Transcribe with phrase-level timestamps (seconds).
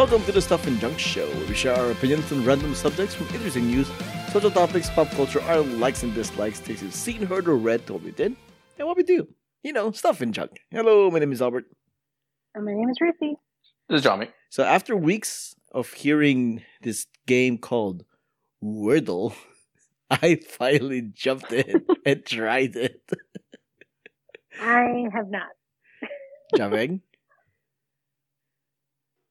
[0.00, 3.14] Welcome to the Stuff and Junk Show, where we share our opinions on random subjects
[3.14, 3.86] from interesting news,
[4.32, 8.02] social topics, pop culture, our likes and dislikes, things you've seen, heard, or read, told
[8.02, 8.34] we did,
[8.78, 9.28] and what we do.
[9.62, 10.60] You know, stuff and junk.
[10.70, 11.66] Hello, my name is Albert.
[12.54, 13.34] And my name is Ruthy.
[13.90, 14.30] This is Johnny.
[14.48, 18.06] So after weeks of hearing this game called
[18.64, 19.34] Wordle,
[20.10, 23.02] I finally jumped in and tried it.
[24.62, 25.50] I have not.
[26.56, 27.02] Jiaming?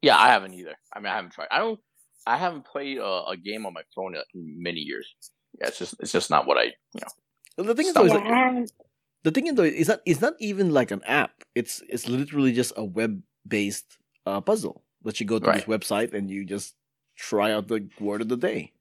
[0.02, 0.76] Yeah, I haven't either.
[0.94, 1.48] I mean, I haven't tried.
[1.52, 1.80] I don't.
[2.28, 4.22] I haven't played a, a game on my phone in
[4.62, 5.14] many years.
[5.60, 7.08] Yeah, it's just it's just not what I you know.
[7.58, 8.70] Well, the thing is, though, is like,
[9.24, 11.32] the thing is though is that it's not even like an app.
[11.56, 16.14] It's it's literally just a web based uh, puzzle that you go to this website
[16.14, 16.76] and you just
[17.18, 18.74] try out the word of the day.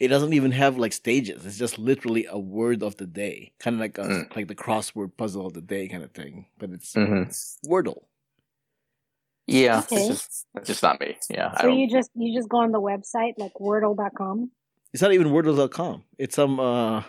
[0.00, 1.44] It doesn't even have like stages.
[1.44, 4.36] It's just literally a word of the day, kind of like a, Mm.
[4.36, 6.46] like the crossword puzzle of the day kind of thing.
[6.58, 7.70] But it's Mm-hmm.
[7.70, 8.04] Wordle.
[9.48, 9.96] Yeah, Okay.
[9.96, 11.16] it's just it's just not me.
[11.30, 14.50] Yeah, so you just you just go on the website like wordle.com.
[14.92, 16.04] It's not even Wordle.com.
[16.18, 16.60] It's some.
[16.60, 17.02] uh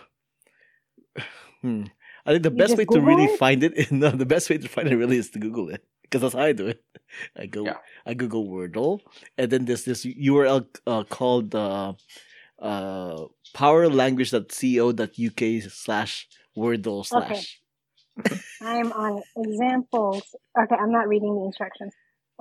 [1.62, 1.84] hmm.
[2.26, 3.38] I think the You best just way to really it?
[3.38, 6.20] find it, no, the best way to find it really is to Google it because
[6.22, 6.82] that's how I do it.
[7.36, 7.76] I go, Yeah.
[8.06, 9.00] I Google Wordle,
[9.38, 11.94] and then there's this URL uh, called uh,
[12.60, 13.24] uh,
[13.56, 17.60] powerlanguage.co.uk slash Wordle slash.
[18.60, 20.22] I'm on examples.
[20.58, 21.94] Okay, I'm not reading the instructions.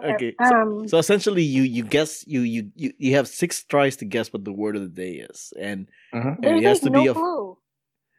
[0.04, 3.96] Okay, so, Um so essentially, you you guess you, you you you have six tries
[3.98, 6.36] to guess what the word of the day is, and Mhm.
[6.36, 7.58] and there's it has to no be a clue.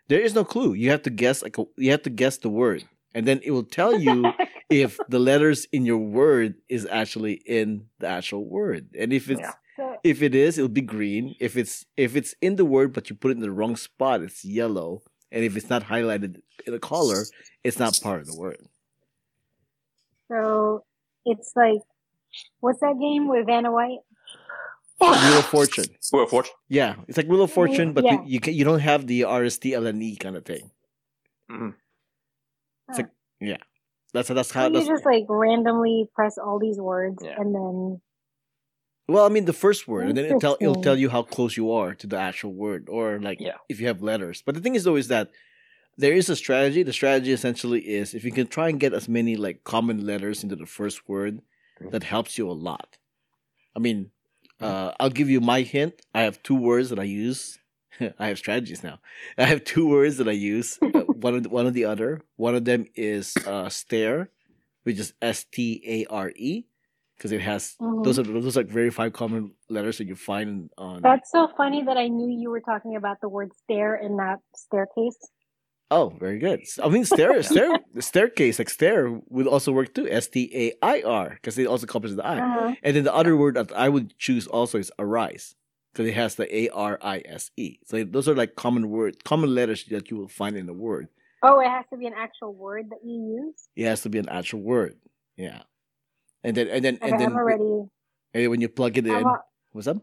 [0.08, 0.74] There is no clue.
[0.74, 3.52] You have to guess like a, you have to guess the word, and then it
[3.52, 4.34] will tell you
[4.70, 8.88] if the letters in your word is actually in the actual word.
[8.98, 9.52] And if it's Yeah.
[10.02, 11.34] If it is, it'll be green.
[11.40, 14.22] If it's if it's in the word but you put it in the wrong spot,
[14.22, 15.02] it's yellow.
[15.32, 17.24] And if it's not highlighted in a color,
[17.64, 18.60] it's not part of the word.
[20.28, 20.84] so
[21.30, 21.80] it's like
[22.60, 23.98] what's that game with Vanna White?
[25.00, 25.86] Wheel of Fortune.
[26.12, 26.54] Wheel of Fortune.
[26.68, 28.22] Yeah, it's like Wheel of Fortune, but Yeah.
[28.26, 30.70] you can, you don't have the RST LNE kind of thing.
[31.50, 31.74] Mhm.
[34.12, 37.36] That's that's So how you just like randomly press all these words Yeah.
[37.38, 38.00] and then
[39.08, 41.56] Well, I mean the first word, and then it'll tell it'll tell you how close
[41.56, 43.56] you are to the actual word, or like Yeah.
[43.68, 44.42] if you have letters.
[44.44, 45.30] But the thing is, though, is that
[46.00, 46.82] there is a strategy.
[46.82, 50.42] The strategy essentially is if you can try and get as many like common letters
[50.42, 51.42] into the first word,
[51.80, 51.90] Mhm.
[51.92, 52.98] that helps you a lot.
[53.76, 54.10] I mean,
[54.60, 55.94] uh, I'll give you my hint.
[56.14, 57.58] I have two words that I use.
[58.18, 59.00] I have strategies now.
[59.38, 60.78] I have two words that I use.
[60.82, 60.88] uh,
[61.26, 62.20] one of the, one of the other.
[62.36, 64.30] One of them is uh, stare,
[64.84, 66.64] which is S T A R E,
[67.16, 68.04] because it has Mhm.
[68.04, 71.02] those are those are like very five common letters that you find on.
[71.02, 74.38] that's so funny that I knew you were talking about the word stare and not
[74.54, 75.20] staircase.
[75.90, 76.62] Oh, very good.
[76.82, 80.08] I mean, stair, stair, staircase, like stair, would also work too.
[80.08, 82.38] S T A I R, because it also covers the I.
[82.38, 82.74] Uh-huh.
[82.82, 85.54] And then the other word that I would choose also is arise,
[85.92, 87.78] because it has the A R I S E.
[87.84, 91.08] So those are like common words, common letters that you will find in the word.
[91.42, 93.68] Oh, it has to be an actual word that you use.
[93.74, 94.96] It has to be an actual word.
[95.36, 95.62] Yeah.
[96.44, 97.88] And then and then Okay, and then I'm already.
[98.34, 99.36] and when you plug it in, I'm
[99.72, 99.98] what's up?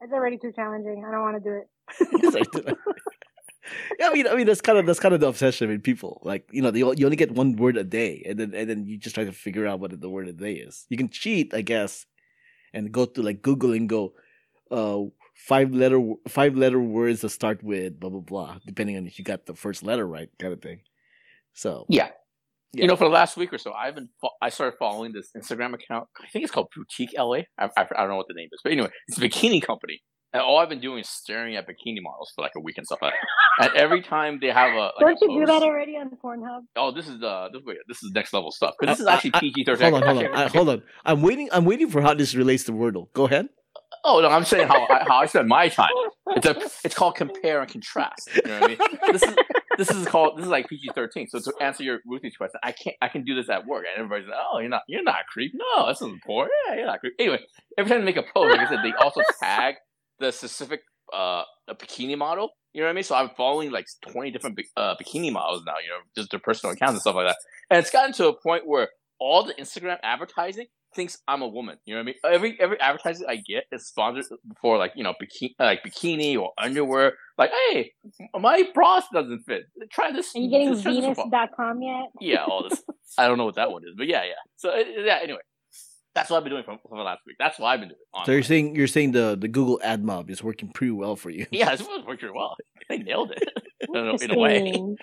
[0.00, 1.04] it's already too challenging.
[1.06, 2.76] I don't want to do it.
[3.98, 6.20] Yeah, I mean, I mean, that's kind of that's kind of the obsession with people.
[6.22, 8.86] Like, you know, they, you only get one word a day, and then and then
[8.86, 10.86] you just try to figure out what the word of the day is.
[10.88, 12.06] You can cheat, I guess,
[12.72, 14.14] and go to like Google and go,
[14.70, 15.00] uh,
[15.34, 19.24] five letter five letter words that start with blah blah blah, depending on if you
[19.24, 20.80] got the first letter right, kind of thing.
[21.52, 22.10] So Yeah.
[22.72, 22.82] Yeah.
[22.82, 24.08] You know, for the last week or so, I've been
[24.42, 26.08] I started following this Instagram account.
[26.20, 27.42] I think it's called Boutique LA.
[27.56, 30.02] I, I, I don't know what the name is, but anyway, it's a bikini company,
[30.34, 32.84] and all I've been doing is staring at bikini models for like a week and
[32.84, 33.14] stuff like.
[33.60, 36.62] And every time they have a like Don't a you do that already on Pornhub?
[36.74, 38.74] Oh, this is the this wait, this is next level stuff.
[38.78, 39.92] Because this is actually PG thirteen.
[39.92, 40.82] hold on, hold on, I, hold on.
[41.04, 41.48] I'm waiting.
[41.52, 43.12] I'm waiting for how this relates to Wordle.
[43.12, 43.48] Go ahead.
[44.02, 45.90] Oh no, I'm saying how I, how I spend my time.
[46.30, 48.28] It's a it's called compare and contrast.
[48.34, 48.98] You know what I mean?
[49.12, 49.36] This is
[49.78, 51.28] this is called this is like PG thirteen.
[51.28, 54.04] So to answer your Ruthy's question, I can't I can do this at work, and
[54.04, 55.52] everybody's like, oh, you're not you're not creep.
[55.54, 56.48] No, this isn't poor.
[56.66, 57.14] Yeah, you're not creep.
[57.20, 57.38] Anyway,
[57.78, 59.76] every time they make a post, like I said, they also tag
[60.24, 60.80] the specific
[61.12, 62.50] uh a bikini model.
[62.72, 63.04] You know what I mean?
[63.04, 65.74] So I'm following like 20 different uh, bikini models now.
[65.82, 67.36] You know, just their personal accounts and stuff like that.
[67.70, 68.88] And it's gotten to a point where
[69.20, 71.78] all the Instagram advertising thinks I'm a woman.
[71.86, 72.14] You know what I mean?
[72.36, 74.26] Every every advertising I get is sponsored
[74.60, 77.12] for like you know bikini like bikini or underwear.
[77.38, 77.92] Like, hey,
[78.38, 79.62] my bra doesn't fit.
[79.90, 80.34] Try this.
[80.34, 81.00] Are you getting this- try this.
[81.02, 82.06] Venus.com yet?
[82.20, 82.82] Yeah, all this.
[83.18, 84.42] I don't know what that one is, but yeah, yeah.
[84.56, 85.18] So yeah.
[85.22, 85.40] Anyway,
[86.14, 87.36] that's what I've been doing for, for the last week.
[87.38, 88.24] That's what I've been doing.
[88.24, 91.30] So you're saying you're saying the the Google Ad Mob is working pretty well for
[91.30, 91.46] you.
[91.50, 92.56] Yeah, it's was working well.
[92.88, 93.42] They nailed it.
[93.80, 94.58] in, a, in a way.
[94.58, 94.96] Interesting.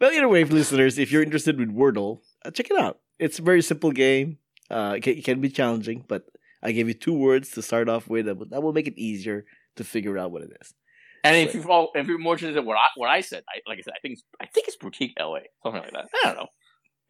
[0.00, 2.98] Well, either way, listeners, if you're interested with Wordle, uh, check it out.
[3.18, 4.38] It's a very simple game.
[4.70, 6.24] Uh, it can, it can be challenging, but
[6.62, 8.26] I gave you two words to start off with.
[8.26, 9.44] That will, that will make it easier
[9.76, 10.74] to figure out what it is.
[11.22, 13.60] And if you fall, if you're more interested in what I what I said, I,
[13.68, 16.08] like I said, I think it's, I think it's boutique LA, something like that.
[16.24, 16.48] I don't know.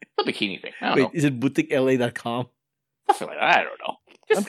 [0.01, 0.73] It's a bikini thing.
[0.81, 1.11] I don't Wait, know.
[1.13, 2.47] is it boutiquela.com?
[3.09, 3.57] Something like that.
[3.59, 3.95] I don't know.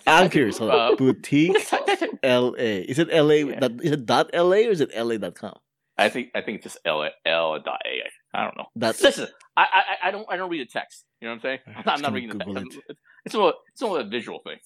[0.06, 0.58] I'm, I'm curious.
[0.58, 0.92] Hold on.
[0.92, 1.56] uh, Boutique
[2.22, 2.52] LA.
[2.56, 3.34] Is it LA?
[3.50, 3.68] Yeah.
[3.82, 5.54] Is it dot LA or is it LA.com?
[5.98, 8.02] I think I think it's just L L dot A.
[8.36, 8.66] I don't know.
[8.76, 9.62] That's Listen, I,
[10.02, 11.04] I I don't I don't read the text.
[11.20, 11.58] You know what I'm saying?
[11.66, 12.46] I'm not, I'm not reading the text.
[12.54, 14.58] Google I'm- It's all it's more a visual thing.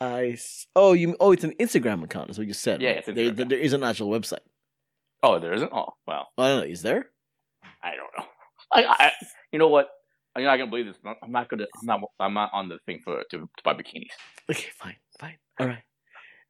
[0.00, 0.36] I.
[0.76, 1.16] Oh, you.
[1.20, 2.30] Oh, it's an Instagram account.
[2.30, 2.80] Is what you said.
[2.80, 2.96] Yeah, right?
[2.98, 4.38] it's there, there- there is an actual website.
[5.22, 5.72] Oh, there isn't.
[5.72, 6.64] Oh, well, I don't know.
[6.66, 7.10] Is there?
[7.82, 8.24] I don't know.
[8.72, 9.12] I, I
[9.52, 9.88] you know what?
[10.36, 10.96] You're not gonna believe this.
[11.02, 11.66] but I'm not gonna.
[11.80, 12.00] I'm not.
[12.20, 14.10] I'm not on the thing for to, to buy bikinis.
[14.50, 15.36] Okay, fine, fine.
[15.58, 15.82] All right.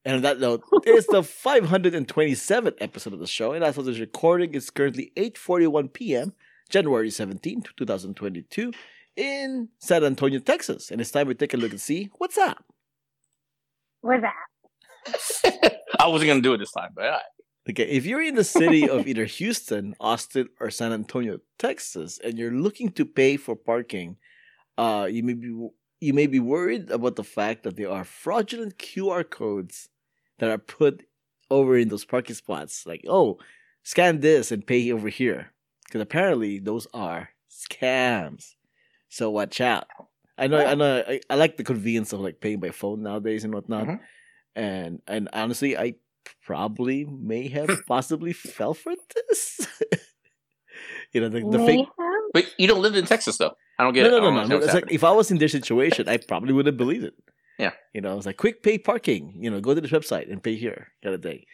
[0.04, 3.98] And on that note, it's the 527th episode of the show, and as of this
[3.98, 6.34] recording, it's currently 8:41 p.m.,
[6.68, 8.72] January 17, 2022,
[9.16, 10.90] in San Antonio, Texas.
[10.90, 12.64] And it's time we take a look and see what's up.
[14.02, 15.78] What's that?
[15.98, 17.18] I wasn't gonna do it this time, but yeah.
[17.70, 22.38] Okay, if you're in the city of either Houston, Austin, or San Antonio, Texas, and
[22.38, 24.16] you're looking to pay for parking,
[24.78, 25.48] uh, you may be
[26.00, 29.88] you may be worried about the fact that there are fraudulent QR codes
[30.38, 31.04] that are put
[31.50, 32.86] over in those parking spots.
[32.86, 33.38] Like, oh,
[33.82, 35.52] scan this and pay over here,
[35.84, 38.54] because apparently those are scams.
[39.08, 39.86] So watch out.
[40.38, 41.02] I know, I know.
[41.06, 44.00] I, I like the convenience of like paying by phone nowadays and whatnot, Mhm.
[44.54, 45.94] and and honestly, I
[46.44, 48.94] probably may have possibly fell for
[49.28, 49.66] this.
[51.12, 51.86] you know, the, the fake.
[52.32, 53.52] But you don't live in Texas, though.
[53.78, 54.20] I don't get No, it.
[54.20, 54.56] no, I no, no.
[54.58, 57.14] It's like if I was in their situation, I probably would have believed it.
[57.58, 57.72] Yeah.
[57.94, 59.34] You know, I was like, quick pay parking.
[59.40, 61.44] You know, go to this website and pay here, kind of thing.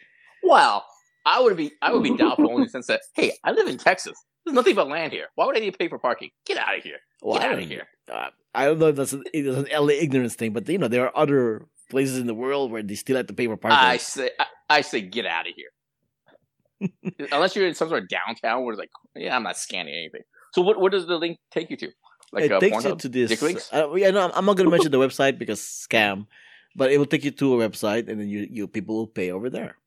[0.43, 0.85] Well,
[1.25, 1.71] I would be.
[1.81, 4.17] I would be doubtful in the sense that, hey, I live in Texas.
[4.45, 5.25] There's nothing but land here.
[5.35, 6.29] Why would I need to pay for parking?
[6.45, 6.97] Get out of here.
[7.23, 7.87] Well, Get I out of here.
[8.11, 10.87] Uh, I don't know if that's an, it's an LA ignorance thing, but you know,
[10.87, 13.77] there are other places in the world where they still have to pay for parking.
[13.77, 16.89] I say, I, I say, get out of here.
[17.31, 20.21] Unless you're in some sort of downtown where it's like, yeah, I'm not scanning anything.
[20.53, 20.79] So what?
[20.79, 21.89] What does the link take you to?
[22.31, 23.71] Like it uh, takes you to this.
[23.71, 26.27] Uh, yeah, no, I'm- I'm not going to mention the website because scam,
[26.75, 29.31] but it will take you to a website, and then you, you people will pay
[29.31, 29.77] over there.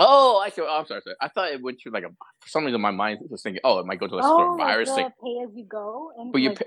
[0.00, 0.62] Oh, I see.
[0.62, 1.16] Oh, I'm sorry, sorry.
[1.20, 2.08] I thought it went through like a.
[2.40, 4.48] For some reason, my mind was thinking, oh, it might go to like some sort
[4.48, 5.10] Oh, of virus the thing.
[5.22, 6.66] pay as you go, and But you, pay,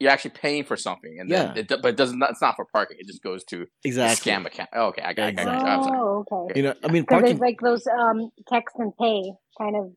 [0.00, 1.60] you're actually paying for something, and then Yeah.
[1.60, 2.22] it, do- but it doesn't.
[2.22, 2.96] It's not for parking.
[3.00, 4.32] It just goes to Exactly.
[4.32, 4.70] scam account.
[4.74, 5.28] Oh, okay, I got.
[5.28, 5.54] I got.
[5.54, 5.90] Exactly.
[5.92, 6.58] I'm oh, okay.
[6.58, 7.38] You know, I mean, Because parking.
[7.38, 9.92] there's like those um text and pay kind of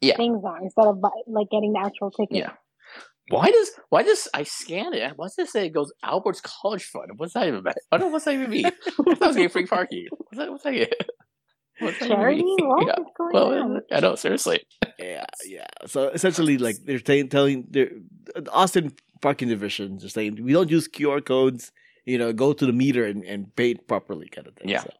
[0.00, 0.16] Yeah.
[0.16, 2.36] things on instead of like getting the actual ticket.
[2.36, 2.52] Yeah.
[3.30, 5.12] Why does why does I scan it?
[5.16, 7.10] Why does it say it goes Albert's College Fund?
[7.16, 7.60] What's that even?
[7.60, 7.74] about?
[7.92, 8.66] I don't know what's that even mean.
[8.66, 10.06] I thought I was getting free parking.
[10.10, 10.50] What's that?
[10.50, 10.92] What's that?
[11.80, 12.42] What's that even Charity?
[12.42, 12.56] mean?
[12.68, 12.92] What Yeah.
[13.00, 13.80] is going Well, on?
[13.92, 14.62] I know seriously.
[14.98, 15.66] Yeah, yeah.
[15.86, 17.90] So essentially, like they're saying, telling they're,
[18.34, 21.72] the Austin parking division just saying we don't use QR codes.
[22.04, 24.70] You know, go to the meter and, and pay it properly, kind of thing.
[24.70, 24.80] Yeah.
[24.80, 24.90] So,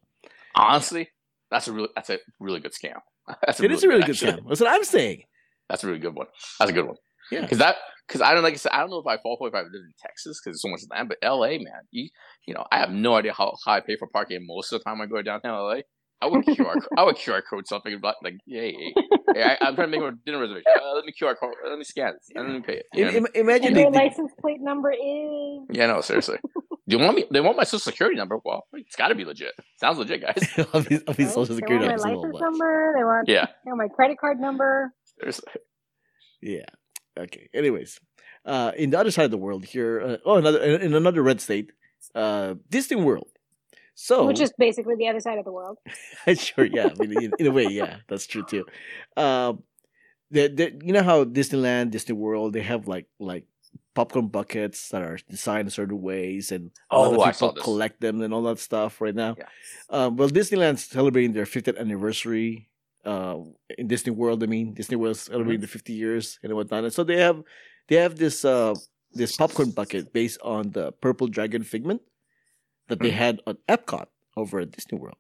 [0.55, 1.09] Honestly,
[1.51, 2.99] that's a really that's a really good scam.
[3.47, 4.33] That's it is a really good actually.
[4.33, 4.49] scam.
[4.49, 5.25] That's what I'm saying.
[5.69, 6.29] That's a really good one.
[6.59, 6.97] That's a good one.
[7.31, 7.43] Yeah.
[7.43, 7.77] Because that
[8.07, 9.55] because I don't like I said I don't know if I fall for it if
[9.55, 11.59] I live in Texas because there's so much land, but L.A.
[11.59, 12.09] man, you
[12.47, 14.85] you know I have no idea how, how I pay for parking most of the
[14.85, 15.85] time I go downtown L.A.
[16.21, 18.95] I would QR I would QR code something about like hey, hey,
[19.35, 20.65] hey I, I'm trying to make a dinner reservation.
[20.83, 21.55] Uh, let me QR code.
[21.69, 22.29] Let me scan this.
[22.35, 22.87] And let me pay it.
[22.93, 23.27] You know what I mean?
[23.35, 25.61] Imagine And they, their license plate number is.
[25.71, 26.39] Yeah, no, seriously.
[26.89, 27.25] Do you want me?
[27.31, 28.39] They want my social security number.
[28.45, 29.53] Well, it's got to be legit.
[29.79, 30.43] Sounds legit, guys.
[30.73, 31.35] of his, of his Right?
[31.35, 32.27] social security They want my number.
[32.29, 32.95] license number.
[32.97, 34.93] They want Yeah, they want my credit card number.
[35.21, 35.53] seriously.
[36.41, 36.65] Yeah.
[37.19, 37.49] Okay.
[37.53, 38.01] Anyways,
[38.45, 41.23] uh, in the other side of the world here, uh, oh, another in in another
[41.23, 41.73] red state,
[42.15, 43.29] uh, Disney World.
[44.01, 45.79] So, Which is basically the other side of the world.
[46.37, 46.87] sure, yeah.
[47.01, 48.65] I mean, in, in a way, yeah, that's true too.
[49.17, 49.65] Um,
[50.31, 53.47] the, the, you know how Disneyland, Disney World, they have like like
[53.97, 58.01] popcorn buckets that are designed in certain ways, and a lot Oh, of people collect
[58.01, 59.35] them and all that stuff right now.
[59.37, 59.47] Yeah.
[59.91, 62.69] Um, well, Disneyland's celebrating their 50th anniversary.
[63.05, 63.39] Uh,
[63.79, 67.03] in Disney World, I mean, Disney World's celebrating the 50 years and whatnot, and so
[67.03, 67.43] they have
[67.89, 68.75] they have this uh
[69.13, 72.01] this popcorn bucket based on the Purple Dragon Figment
[72.89, 73.15] that they Mhm.
[73.25, 75.17] had on Epcot over at Disney World.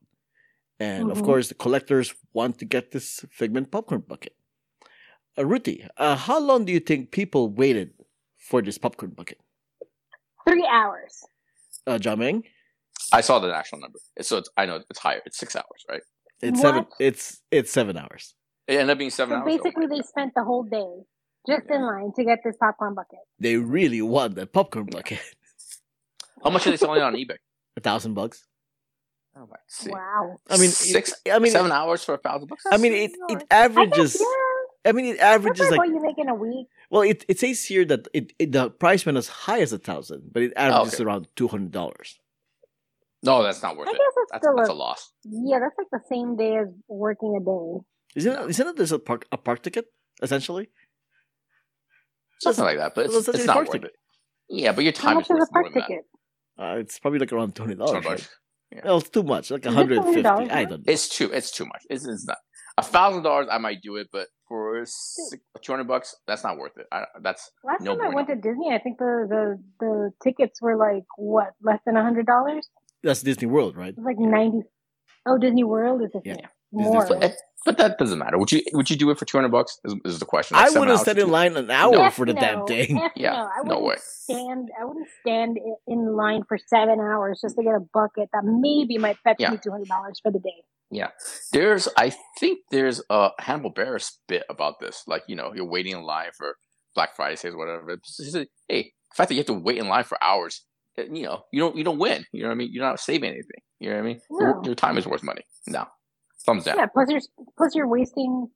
[0.80, 1.24] And of Mhm.
[1.24, 4.34] course, the collectors want to get this Figment popcorn bucket.
[5.36, 7.94] Uh, Ruthy, uh, how long do you think people waited
[8.36, 9.40] for this popcorn bucket?
[10.46, 11.24] Three hours.
[11.86, 12.44] Uh, Jiaming,
[13.12, 13.98] I saw the actual number.
[14.20, 15.22] So it's, I know it's higher.
[15.26, 16.02] It's six hours, right?
[16.40, 16.86] it's seven.
[17.00, 18.34] It's it's seven hours.
[18.68, 19.56] It ended up being seven So hours.
[19.56, 21.04] basically, they spent the whole day
[21.48, 23.18] just in line to get this popcorn bucket.
[23.40, 25.20] They really want that popcorn bucket.
[26.44, 27.38] How much are they selling it on eBay?
[27.78, 28.44] A thousand bucks.
[29.36, 29.90] Oh, let's see.
[29.90, 30.38] Wow.
[30.50, 32.64] I mean, Six- it- I mean, seven hours for a thousand bucks.
[32.72, 34.16] I mean, it it I guess, averages.
[34.20, 34.90] yeah.
[34.90, 36.66] I mean, it averages like like what you make in a week.
[36.90, 39.78] well, it, it says here that it, it the price went as high as a
[39.78, 41.04] thousand, but it oh, averages okay.
[41.04, 42.18] around two hundred dollars.
[43.22, 43.94] No, that's not worth I it.
[43.94, 45.12] guess it's That's, still that's a, a loss.
[45.24, 45.58] yeah.
[45.60, 47.84] That's like the same day as working a day.
[48.16, 48.50] Isn't it?
[48.50, 48.76] Isn't it?
[48.76, 49.86] There's a park a park ticket
[50.22, 50.68] essentially.
[52.40, 53.90] Something like that, but it's, Well, that's it's not park worth ticket.
[53.90, 53.96] it.
[54.62, 55.88] Yeah, but your How time much is is worth a more park than that.
[55.88, 56.04] ticket?
[56.58, 57.92] Uh, it's probably like around twenty dollars.
[57.92, 58.28] Twenty Right?
[58.70, 58.80] Yeah.
[58.84, 59.50] Well, it's too much.
[59.50, 60.22] Like Is hundred fifty.
[60.22, 60.86] $20 I don't.
[60.86, 60.92] know.
[60.92, 61.30] It's too.
[61.32, 61.82] It's too much.
[61.88, 62.36] It's, it's not.
[62.76, 64.84] A thousand dollars, I might do it, but for
[65.62, 66.86] two hundred bucks, that's not worth it.
[66.92, 68.16] I, that's Last No time I bueno.
[68.16, 72.02] went to Disney, I think the the, the tickets were like what less than a
[72.02, 72.68] hundred dollars.
[73.02, 73.88] That's Disney World, right?
[73.90, 74.60] It was like ninety.
[75.26, 76.36] Oh, Disney World is Yeah.
[76.72, 77.08] Different.
[77.08, 77.20] Disney More.
[77.20, 78.38] But, but that doesn't matter.
[78.38, 79.78] Would you would you do it for two hundred bucks?
[79.84, 80.56] Is, is the question?
[80.56, 82.34] I Like seven would have hours stand to in line an hour Heck for the
[82.34, 82.40] no.
[82.40, 82.96] damn thing.
[82.96, 83.36] Heck Yeah, no.
[83.36, 83.96] I no wouldn't way.
[84.00, 84.68] stand.
[84.80, 88.96] I wouldn't stand in line for seven hours just to get a bucket that maybe
[88.98, 89.50] might fetch Yeah.
[89.50, 90.62] me two hundred dollars for the day.
[90.90, 91.08] Yeah,
[91.52, 95.02] there's, I think there's a Hannibal Buress bit about this.
[95.06, 96.56] Like, you know, you're waiting in line for
[96.94, 97.98] Black Friday sales, whatever.
[98.16, 100.64] He said, hey, the fact that you have to wait in line for hours,
[100.96, 102.24] eh, you know, you don't, you don't win.
[102.32, 102.70] You know what I mean?
[102.72, 103.60] You're not saving anything.
[103.80, 104.20] You know what I mean?
[104.30, 105.42] Your, your time is worth money.
[105.66, 105.84] No,
[106.48, 106.76] thumbs down.
[106.78, 106.86] Yeah.
[106.86, 107.20] Plus, you're
[107.56, 108.48] plus you're wasting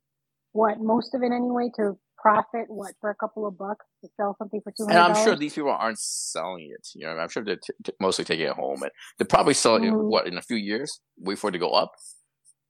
[0.53, 4.35] what most of it anyway to profit what for a couple of bucks to sell
[4.39, 4.99] something for two hundred.
[5.01, 5.13] And.
[5.17, 6.89] I'm sure these people aren't selling it.
[6.95, 9.85] You know, I'm sure they're t- t- mostly taking it home, and they're probably selling
[9.85, 10.09] it Mhm.
[10.09, 11.01] what in a few years.
[11.19, 11.93] Wait for it to go up.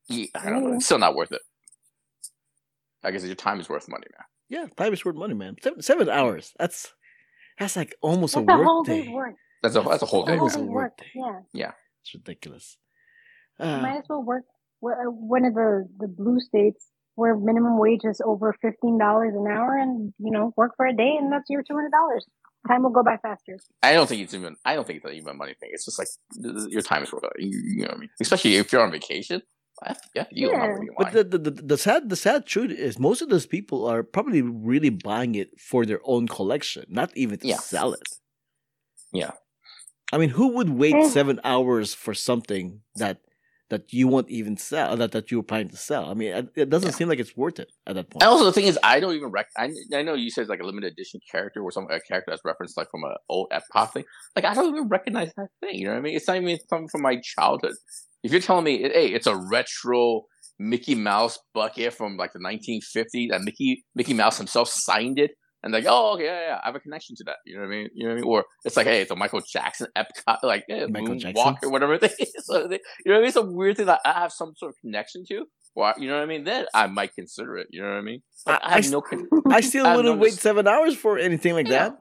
[0.08, 0.74] Yeah, I don't know.
[0.74, 1.42] It's still not worth it.
[3.04, 4.26] I guess your time is worth money, man.
[4.48, 5.56] Yeah, time is worth money, man.
[5.62, 6.52] Seven, seven hours.
[6.58, 6.92] That's
[7.58, 9.02] that's like almost That's a a work whole day.
[9.02, 9.34] day's work.
[9.62, 10.36] That's a that's a whole That's day.
[10.36, 10.98] a whole Almost day's work work.
[10.98, 11.06] day.
[11.14, 11.40] Yeah.
[11.52, 11.72] Yeah.
[12.02, 12.76] It's ridiculous.
[13.60, 17.78] You Uh, might as well work wh- one of the the blue states where minimum
[17.78, 21.32] wage is over fifteen dollars an hour, and you know work for a day, and
[21.32, 22.26] that's your two hundred dollars.
[22.68, 23.58] Time will go by faster.
[23.82, 24.56] I don't think it's even.
[24.64, 25.70] I don't think it's even a money thing.
[25.72, 26.08] It's just like
[26.40, 27.32] th- th- your time is worth it.
[27.38, 28.10] You, you know what I mean?
[28.20, 29.42] Especially if you're on vacation.
[30.14, 30.66] Yeah, you don't Yeah.
[30.66, 33.20] have to be in but the, the the the sad the sad truth is most
[33.20, 37.48] of those people are probably really buying it for their own collection, not even to
[37.48, 37.56] Yeah.
[37.56, 38.08] sell it.
[39.12, 39.32] Yeah.
[40.12, 41.08] I mean, who would wait Eh.
[41.08, 43.18] seven hours for something that
[43.72, 46.10] that you won't even sell that that you were planning to sell?
[46.10, 46.94] I mean, it, doesn't Yeah.
[46.94, 48.22] seem like it's worth it at that point.
[48.22, 49.46] And also the thing is, I don't even rec.
[49.56, 52.30] I, I know you said it's like a limited edition character or some a character
[52.30, 54.04] that's referenced like from an old Epcot thing.
[54.36, 55.76] Like I don't even recognize that thing.
[55.76, 56.16] You know what I mean?
[56.16, 57.72] It's not even something from my childhood.
[58.22, 60.22] If you're telling me, hey, it's a retro
[60.58, 65.72] Mickey Mouse bucket from like the 1950s, and Mickey Mickey Mouse himself signed it, and
[65.72, 67.36] like, oh, okay, yeah, yeah, I have a connection to that.
[67.46, 67.88] You know what I mean?
[67.94, 68.30] You know what I mean?
[68.30, 71.56] Or it's like, hey, it's a Michael Jackson Epcot, like yeah, Michael Jackson?
[71.62, 72.32] or whatever it is.
[72.44, 73.32] So they, you know what I mean?
[73.32, 75.44] Some weird thing that I have some sort of connection to.
[75.74, 76.44] Well, you know what I mean?
[76.44, 77.68] Then I might consider it.
[77.70, 78.22] You know what I mean?
[78.46, 79.00] I- I, have I no.
[79.00, 81.90] Con- I still I wouldn't no wait seven hours for anything like Yeah.
[81.90, 81.98] that.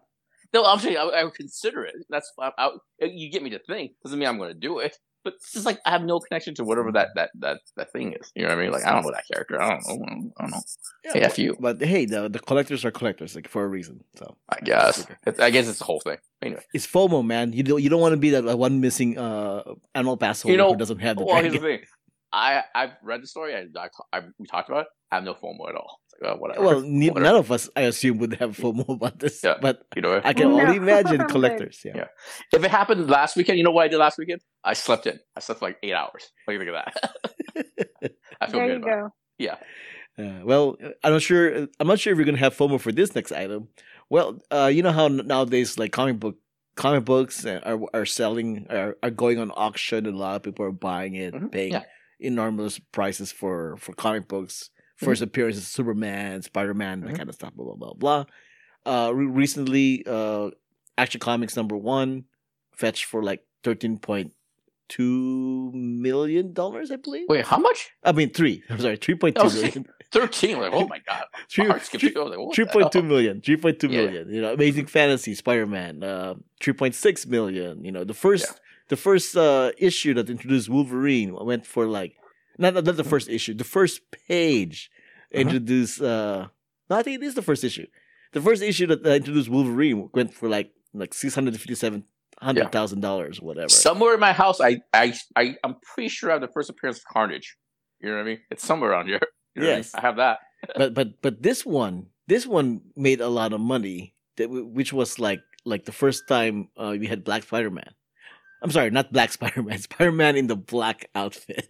[0.53, 1.93] no, I'm saying I, I would consider it.
[2.09, 3.91] That's I, you get me to think.
[4.03, 4.97] Doesn't mean I'm going to do it.
[5.23, 8.13] But it's just like I have no connection to whatever that that that that thing
[8.13, 8.31] is.
[8.35, 8.71] You know what I mean?
[8.71, 9.61] Like I don't know that character.
[9.61, 10.31] I don't know.
[10.37, 10.61] I don't know.
[11.05, 11.57] Yeah, Hey, but, F you.
[11.59, 14.03] but hey, the the collectors are collectors, like for a reason.
[14.15, 15.05] So I guess.
[15.25, 16.17] It's, I guess it's the whole thing.
[16.41, 17.53] Anyway, it's FOMO, man.
[17.53, 19.63] You don't you don't want to be that uh, one missing uh
[19.93, 21.81] animal pass holder You know, who doesn't have the well, here's the thing.
[22.33, 23.55] I I've read the story.
[23.55, 24.87] I, I, I we talked about it.
[25.11, 25.99] I have no FOMO at all.
[26.21, 26.65] It's oh, whatever.
[26.65, 27.25] Well, ne- Whatever.
[27.25, 29.43] none of us, I assume, would have FOMO about this.
[29.43, 29.55] Yeah.
[29.61, 30.61] But you know, I can No.
[30.61, 31.81] only imagine collectors.
[31.83, 31.93] Yeah.
[31.95, 32.07] Yeah.
[32.53, 34.41] if it happened last weekend, you know what I did last weekend?
[34.63, 35.19] I slept in.
[35.35, 36.31] I slept for like eight hours.
[36.45, 38.11] What do you think of that?
[38.41, 39.01] I feel There good you about it.
[39.01, 39.09] go.
[39.37, 39.55] Yeah.
[40.19, 41.67] Uh, well, I'm not sure.
[41.79, 43.69] I'm not sure if you're gonna have FOMO for this next item.
[44.09, 46.35] Well, uh, you know how nowadays like comic book
[46.75, 50.43] comic books uh, are are selling are, are going on auction and a lot of
[50.43, 51.83] people are buying it, Mhm, paying yeah.
[52.19, 54.69] enormous prices for for comic books.
[55.01, 57.17] 1st appearance of Superman, Spider Man, that Mhm.
[57.17, 57.53] kind of stuff.
[57.55, 58.25] Blah blah blah blah.
[59.07, 60.49] Uh, re- recently, uh,
[60.97, 62.25] Action Comics number one
[62.75, 64.33] fetched for like thirteen point
[64.89, 67.25] two million dollars, I believe.
[67.29, 67.91] Wait, how much?
[68.03, 68.63] I mean three.
[68.69, 69.85] I'm sorry, three point two was million.
[70.11, 70.59] Thirteen.
[70.59, 71.23] Like, oh my god.
[71.33, 72.17] My Three- heart skipped a beat.
[72.17, 73.07] I was like, what Three the point two hell?
[73.07, 74.01] million, three point two Yeah.
[74.01, 74.33] million.
[74.33, 77.85] You know, Amazing Fantasy, Spider Man, uh, three point six million.
[77.85, 78.57] You know, the first, Yeah.
[78.89, 82.15] the first uh, issue that introduced Wolverine went for like,
[82.57, 84.89] not not the first issue, the first page
[85.33, 85.41] Uh-huh.
[85.41, 86.01] introduced.
[86.01, 86.47] Uh,
[86.89, 87.87] no, I think it is the first issue.
[88.33, 92.03] The first issue that uh, introduced Wolverine went for like like six hundred fifty seven
[92.41, 93.69] hundred thousand dollars, whatever.
[93.69, 96.97] Somewhere in my house, I, I, I, I'm pretty sure I have the first appearance
[96.99, 97.55] of Carnage.
[98.01, 98.39] You know what I mean?
[98.51, 99.21] It's somewhere around here.
[99.55, 99.83] You know what I mean?
[99.83, 99.95] Yes.
[99.95, 100.37] I have that.
[100.79, 104.93] but but but this one this one made a lot of money that w- which
[104.93, 107.91] was like like the first time uh, we had black spider-man
[108.63, 111.67] i'm sorry not black spider-man spider-man in the black outfit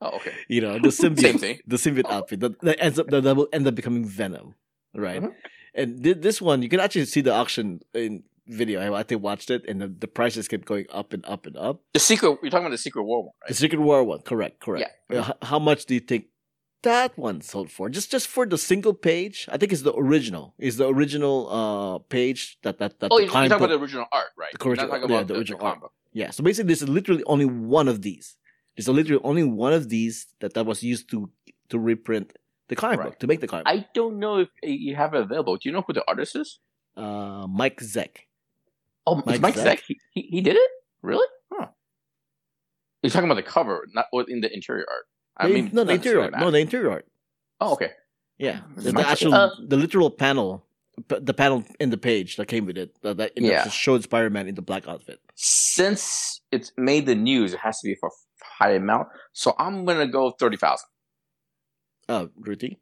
[0.00, 0.32] Oh, okay.
[0.48, 3.74] you know the symbiote the symbiote outfit that, that ends up that will end up
[3.74, 4.54] becoming venom
[4.94, 5.34] right Mhm.
[5.74, 9.50] and thi- this one you can actually see the auction in video i, think watched
[9.50, 12.38] it and the, the prices kept going up and up and up The secret.
[12.42, 13.48] You're talking about the Secret War one, right?
[13.48, 13.54] the?
[13.54, 14.88] Secret War one, correct, correct.
[15.10, 15.18] Yeah.
[15.20, 16.26] Uh, h- how much do you think
[16.82, 17.90] that one sold for?
[17.90, 19.48] Just just for the single page?
[19.52, 20.54] I think it's the original.
[20.58, 24.06] Is the original uh page that that that Oh, the you're, talking about the original
[24.12, 24.54] art, right?
[24.56, 25.80] The You're not original- talking yeah, the the, original comic art.
[25.82, 25.92] book.
[26.14, 26.30] Yeah.
[26.30, 28.37] So basically, there's literally only one of these.
[28.78, 31.28] There's literally only one of these that that was used to
[31.70, 32.32] to reprint
[32.68, 33.08] the comic Right.
[33.10, 33.66] book to make the comic.
[33.66, 35.56] I don't know if you have it available.
[35.56, 36.60] Do you know who the artist is?
[36.96, 38.26] uh, Mike Zeck.
[39.06, 39.64] Oh, Mike Mike, Zeck?
[39.78, 39.80] Zeck.
[39.86, 40.70] He, he he did it.
[41.02, 41.26] Really?
[41.52, 41.68] Huh.
[43.02, 45.06] You're talking about the cover, not in the interior art.
[45.36, 46.34] I The- mean, no, the interior art.
[46.38, 47.06] No, the interior art.
[47.60, 47.92] Oh, okay.
[48.38, 50.64] Yeah, the, the actual, Uh, the literal panel,
[51.08, 53.68] the panel in the page that came with it, that, that, Yeah.
[53.68, 55.18] showed Spider-Man in the black outfit.
[55.34, 58.10] Since it's made the news, it has to be for
[58.42, 59.08] high amount.
[59.32, 60.88] So I'm gonna go thirty thousand.
[62.08, 62.78] Oh, Ruthy.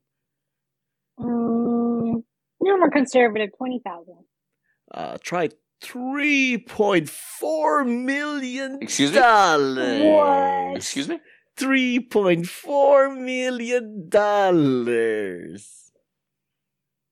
[1.19, 2.23] Mm,
[2.61, 4.25] no more conservative, twenty thousand.
[4.93, 5.49] Uh, try
[5.83, 9.19] three point four million Excuse me?
[9.19, 10.03] dollars.
[10.03, 10.77] What?
[10.77, 11.21] Excuse me.
[11.57, 15.73] Three point four million dollars.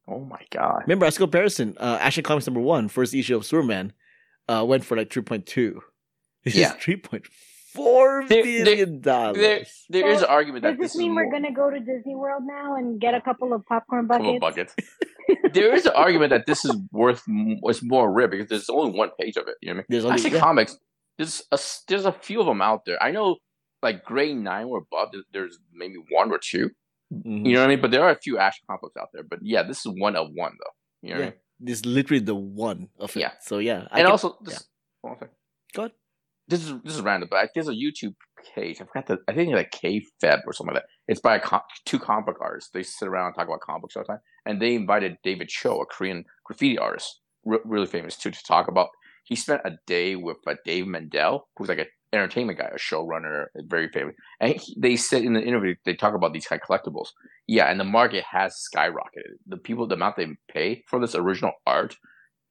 [0.06, 0.82] Oh my god.
[0.82, 3.94] Remember, as a comparison, uh, Action Comics number one, first issue of Superman,
[4.48, 5.80] uh, went for like three point two.
[6.44, 6.74] This Yeah.
[6.76, 7.24] is three point
[7.74, 9.36] four There- million dollars.
[9.36, 11.70] There, there is So, an argument that this this mean is we're more, gonna go
[11.70, 14.74] to Disney World now and get a couple of popcorn couple buckets?
[14.78, 14.84] of
[15.36, 15.54] buckets.
[15.54, 18.96] there is an argument that this is worth m- was more rare because there's only
[18.96, 19.56] one page of it.
[19.60, 19.84] You know what I mean?
[19.88, 20.40] There's only Actually, yeah.
[20.40, 20.78] comics.
[21.18, 23.02] There's a s- there's a few of them out there.
[23.02, 23.36] I know,
[23.82, 25.14] like grade nine or above.
[25.32, 26.70] There's maybe one or two.
[27.12, 27.46] Mhm.
[27.46, 27.80] You know what I mean?
[27.80, 29.22] But there are a few Ash comics out there.
[29.22, 30.74] But yeah, this is one of one though.
[31.02, 31.30] You know what I Yeah.
[31.30, 31.40] mean?
[31.60, 33.20] This is literally the one of it.
[33.20, 33.32] Yeah.
[33.40, 34.68] So yeah, I and can- also, this,
[35.02, 35.28] one thing.
[35.74, 35.92] Go ahead.
[36.46, 38.14] This is this is random, but there's a YouTube
[38.54, 38.80] page.
[38.80, 39.18] I forgot the.
[39.28, 40.88] I think it's like K Feb or something like that.
[41.08, 42.70] It's by com- two comic book artists.
[42.70, 44.20] They sit around and talk about comic books all the time.
[44.44, 48.68] And they invited David Choe, a Korean graffiti artist, re- really famous too, to talk
[48.68, 48.88] about.
[49.24, 53.46] He spent a day with uh, Dave Mandel, who's like an entertainment guy, a showrunner,
[53.56, 54.14] very famous.
[54.38, 57.08] And he, they said in the interview, they talk about these kind of collectibles.
[57.46, 59.38] Yeah, and the market has skyrocketed.
[59.46, 61.96] The people, the amount they pay for this original art,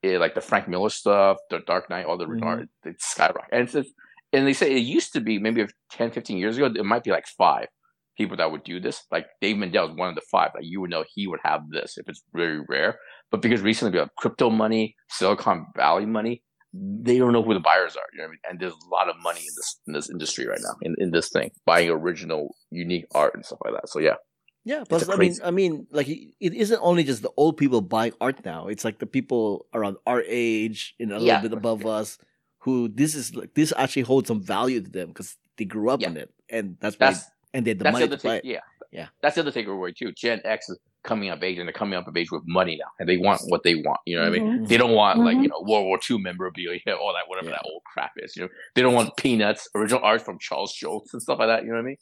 [0.04, 2.68] eh, like the Frank Miller stuff, the Dark Knight, all the Mhm.
[2.86, 3.48] it's skyrocketed.
[3.52, 3.90] And, it's just,
[4.32, 7.04] and they say it used to be maybe if 10, 15 years ago, it might
[7.04, 7.68] be like five
[8.18, 9.04] people that would do this.
[9.12, 10.52] Like Dave Mandel is one of the five.
[10.54, 13.00] Like you would know he would have this if it's very rare.
[13.32, 17.60] But because recently we have crypto money, Silicon Valley money, they don't know who the
[17.60, 18.04] buyers are.
[18.14, 18.40] You know what I mean?
[18.50, 21.12] And there's a lot of money in this in this industry right now, in, in
[21.12, 23.90] this thing, buying original, unique art and stuff like that.
[23.90, 24.16] So yeah.
[24.66, 27.58] Yeah, plus a I mean, I mean, like it it isn't only just the old
[27.58, 28.68] people buying art now.
[28.68, 32.18] It's like the people around our age and a little bit above us
[32.60, 36.00] who this is like this actually holds some value to them because they grew up
[36.02, 36.10] Yeah.
[36.10, 37.14] in it, and that's why
[37.54, 38.40] and they had the that's the money to buy thing.
[38.40, 38.46] it.
[38.46, 38.60] Yeah.
[38.92, 39.08] Yeah.
[39.22, 40.12] That's the other takeaway too.
[40.14, 42.90] Gen X is coming of age and they're coming up of age with money now.
[43.00, 44.00] And they want what they want.
[44.06, 44.60] You know what I mean?
[44.60, 44.68] Mhm.
[44.70, 45.44] They don't want like, Mhm.
[45.44, 47.56] you know, World War II memorabilia, all that, whatever Yeah.
[47.58, 48.38] that old crap is.
[48.38, 51.64] You know, they don't want peanuts, original art from Charles Schulz and stuff like that.
[51.64, 51.98] You know what I mean?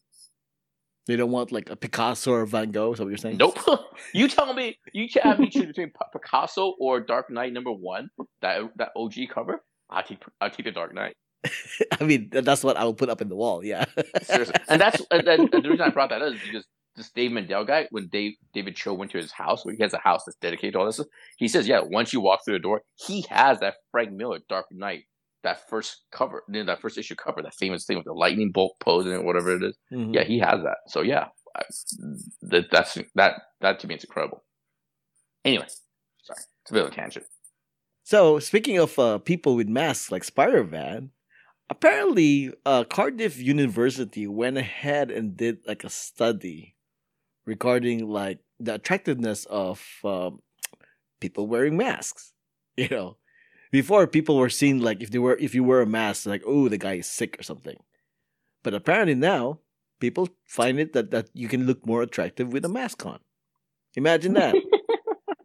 [1.08, 2.94] They don't want like a Picasso or Van Gogh.
[2.94, 3.38] Is that what you're saying?
[3.38, 3.58] Nope.
[4.14, 8.10] you tell me you have me choose between P- Picasso or Dark Knight number one,
[8.42, 9.64] that that OG cover.
[9.90, 11.16] I take I take the Dark Knight.
[12.00, 13.66] I mean, that's what I will put up in the wall.
[13.66, 13.86] Yeah.
[14.22, 14.56] Seriously.
[14.70, 17.66] And that's and, and the reason I brought that up is because this Dave Mandel
[17.66, 20.38] guy, when Dave David Choe went to his house, where he has a house that's
[20.38, 21.02] dedicated to all this
[21.38, 24.68] he says, yeah, once you walk through the door, he has that Frank Miller Dark
[24.72, 25.06] Knight,
[25.44, 28.52] that first cover, you know, that first issue cover, that famous thing with the lightning
[28.52, 29.78] bolt pose it, whatever it is.
[29.92, 30.14] Mhm.
[30.14, 30.78] Yeah, he has that.
[30.88, 31.64] So yeah, I,
[32.44, 34.44] that that's that that to me is incredible.
[35.44, 35.68] Anyway,
[36.24, 37.26] sorry, it's a bit of a tangent.
[38.04, 41.12] So speaking of uh, people with masks like Spider Man,
[41.70, 46.76] apparently uh, Cardiff University went ahead and did like a study
[47.46, 50.40] regarding like the attractiveness of um,
[51.20, 52.34] people wearing masks.
[52.78, 53.18] You know,
[53.72, 56.68] before people were seen like if they were if you wear a mask, like oh
[56.70, 57.78] the guy is sick or something.
[58.64, 59.60] But apparently now
[60.00, 63.20] people find it that that you can look more attractive with a mask on.
[63.96, 64.56] Imagine that.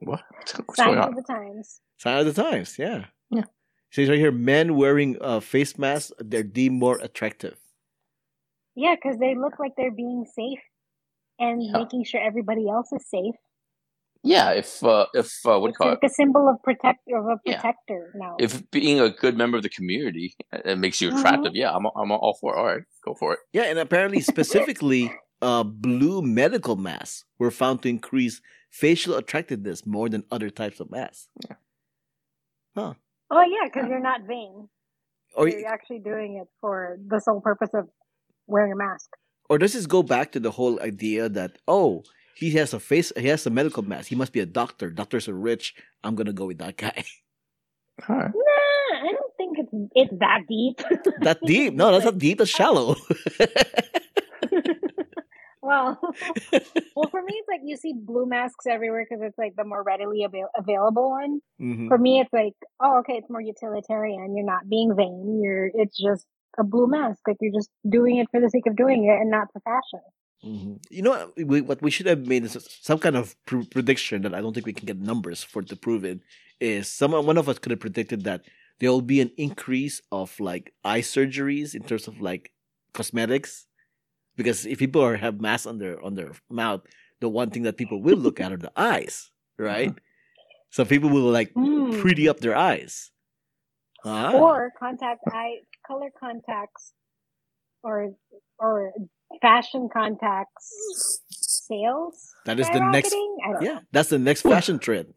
[0.01, 0.23] What?
[0.67, 1.09] What's going on?
[1.09, 1.81] of the times.
[1.99, 3.07] Sign of the times, yeah.
[3.31, 3.43] Yeah.
[3.91, 7.57] So right here, men wearing uh, face masks, they're deemed more attractive.
[8.77, 10.61] Yeah, because they look like they're being safe
[11.41, 11.73] and Yeah.
[11.73, 13.35] making sure everybody else is safe.
[14.23, 15.99] Yeah, if uh, if uh, what do you It's call it?
[16.03, 17.61] like a symbol of protect of a Yeah.
[17.61, 18.37] protector now.
[18.41, 21.87] if being a good member of the community uh, it makes you attractive, yeah, I'm
[21.87, 22.59] I'm all for it.
[22.59, 23.41] All right, go for it.
[23.53, 30.09] Yeah, and apparently, specifically, uh, blue medical masks were found to increase facial attractiveness more
[30.09, 31.29] than other types of masks.
[31.49, 31.57] Yeah.
[32.77, 32.95] Huh.
[33.31, 34.69] Oh yeah, because you're not vain.
[35.35, 37.89] Or, you're actually doing it for the sole purpose of
[38.47, 39.11] wearing a mask.
[39.51, 42.03] or does this go back to the whole idea that oh,
[42.37, 44.91] he has a face, he has a medical mask, he must be a doctor.
[44.91, 45.75] Doctors are rich.
[46.05, 47.05] I'm gonna go with that guy.
[48.09, 48.31] All right.
[48.35, 50.77] Nah, I don't think it's it's that deep.
[51.23, 51.73] that deep?
[51.75, 52.39] No, that's not deep.
[52.39, 52.95] That's shallow.
[55.63, 56.15] well, well,
[56.95, 59.83] well, for me, it's like you see blue masks everywhere because it's like the more
[59.83, 61.41] readily avail- available one.
[61.61, 61.89] Mhm.
[61.89, 64.37] For me, it's like, oh, okay, it's more utilitarian.
[64.37, 65.41] You're not being vain.
[65.43, 66.27] You're, it's just
[66.59, 67.21] a blue mask.
[67.27, 70.01] Like you're just doing it for the sake of doing it and not for fashion.
[70.45, 70.79] Mhm.
[70.91, 74.23] You know what we, what we should have made is some kind of pr- prediction
[74.23, 76.21] that I don't think we can get numbers for to prove it.
[76.61, 78.43] Is someone one of us could have predicted that
[78.79, 82.53] there will be an increase of like eye surgeries in terms of like
[82.93, 83.67] cosmetics,
[84.37, 86.83] because if people are have masks on their on their mouth,
[87.21, 89.93] the one thing that people will look at are the eyes, right?
[90.71, 91.99] So people will like Hmm.
[92.01, 93.11] pretty up their eyes.
[94.05, 94.33] Ah.
[94.33, 96.93] Or contact eye color contacts,
[97.83, 98.15] or
[98.59, 98.93] or
[99.41, 102.33] fashion contacts sales.
[102.45, 103.13] that is the next.
[103.13, 103.63] skyrocketing?
[103.63, 103.81] Yeah, know.
[103.93, 105.15] that's the next fashion trend.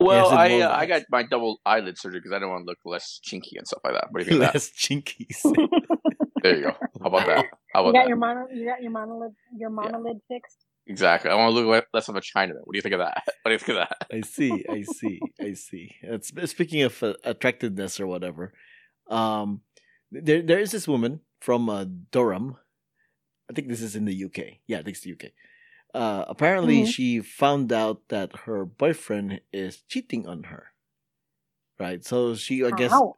[0.00, 2.66] Well, Yes, I uh, I got my double eyelid surgery because I don't want to
[2.66, 4.08] look less chinky and stuff like that.
[4.10, 4.54] What do you think of?
[4.54, 5.40] Less chinkies.
[6.42, 6.72] There you go.
[7.00, 7.46] How about that?
[7.72, 8.08] How about you about got that?
[8.08, 10.58] your mono, you got your monolid, your monolid fixed.
[10.88, 11.30] Exactly.
[11.30, 12.62] I want to look less of a Chinaman.
[12.64, 13.22] What do you think of that?
[13.42, 14.06] What do you think of that?
[14.12, 15.96] I see, I see, I see.
[16.02, 18.52] It's, speaking of uh, attractiveness or whatever,
[19.08, 19.60] um,
[20.10, 22.56] there there is this woman from uh, Durham.
[23.52, 24.60] I think this is in the UK.
[24.66, 25.32] Yeah, I think it's the UK.
[25.92, 26.86] Uh, apparently, Mhm.
[26.88, 30.72] she found out that her boyfriend is cheating on her.
[31.78, 33.16] Right, so she, I guess, How?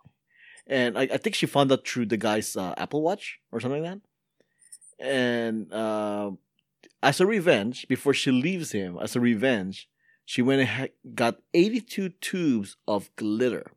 [0.66, 3.82] and I, I think she found out through the guy's uh, Apple Watch or something
[3.84, 4.02] like that.
[4.98, 6.32] And uh,
[7.02, 9.88] as a revenge, before she leaves him, as a revenge,
[10.24, 13.70] she went and got 82 tubes of glitter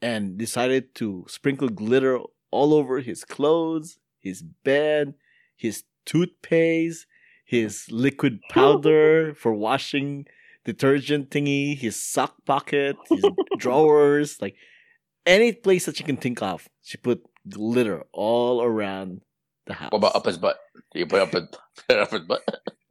[0.00, 5.14] and decided to sprinkle glitter all over his clothes, his bed,
[5.56, 7.06] his toothpaste,
[7.44, 10.26] his liquid powder for washing
[10.64, 13.24] detergent thingy, his sock pocket, his
[13.58, 14.56] drawers, like
[15.26, 16.68] any place that you can think of.
[16.82, 19.20] She put glitter all around
[19.66, 19.92] the house.
[19.92, 20.56] What about up his butt?
[20.92, 21.44] Do you put up, his,
[21.88, 22.42] put up his butt?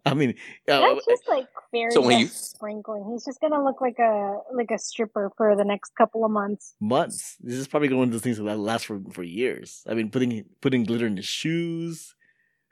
[0.06, 0.36] I mean,
[0.68, 3.10] uh, That's just like fairy So when dust sprinkling.
[3.12, 6.76] He's just gonna look like a like a stripper for the next couple of months.
[6.82, 7.38] months.
[7.40, 9.82] This is probably one of those things that last for for years.
[9.88, 12.16] I mean, putting putting glitter in his shoes.